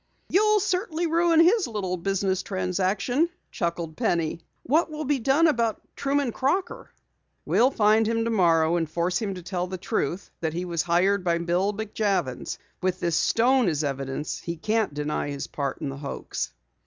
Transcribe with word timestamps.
"You'll 0.29 0.59
certainly 0.59 1.05
ruin 1.05 1.39
his 1.39 1.67
little 1.67 1.95
business 1.95 2.41
transaction," 2.41 3.29
chuckled 3.51 3.95
Penny. 3.97 4.41
"What 4.63 4.89
will 4.89 5.05
be 5.05 5.19
done 5.19 5.45
about 5.45 5.79
Truman 5.95 6.31
Crocker?" 6.31 6.89
"We'll 7.45 7.69
find 7.69 8.07
him 8.07 8.23
tomorrow 8.23 8.77
and 8.77 8.89
force 8.89 9.19
him 9.21 9.35
to 9.35 9.43
tell 9.43 9.67
the 9.67 9.77
truth 9.77 10.31
that 10.39 10.53
he 10.53 10.65
was 10.65 10.81
hired 10.81 11.23
by 11.23 11.37
Bill 11.37 11.71
McJavins. 11.71 12.57
With 12.81 12.99
this 12.99 13.15
stone 13.15 13.69
as 13.69 13.83
evidence, 13.83 14.39
he 14.39 14.57
can't 14.57 14.91
deny 14.95 15.29
his 15.29 15.45
part 15.45 15.77
in 15.81 15.89
the 15.89 15.97
hoax." 15.97 16.51